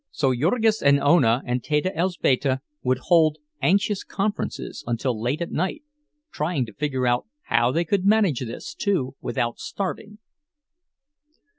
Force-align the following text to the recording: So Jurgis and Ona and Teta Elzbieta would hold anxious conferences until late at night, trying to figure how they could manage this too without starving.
So 0.09 0.33
Jurgis 0.33 0.81
and 0.81 0.99
Ona 0.99 1.43
and 1.45 1.63
Teta 1.63 1.91
Elzbieta 1.95 2.61
would 2.81 2.97
hold 3.05 3.37
anxious 3.61 4.03
conferences 4.03 4.83
until 4.87 5.21
late 5.21 5.41
at 5.43 5.51
night, 5.51 5.83
trying 6.31 6.65
to 6.65 6.73
figure 6.73 7.05
how 7.43 7.71
they 7.71 7.85
could 7.85 8.03
manage 8.03 8.39
this 8.39 8.73
too 8.73 9.15
without 9.21 9.59
starving. 9.59 10.17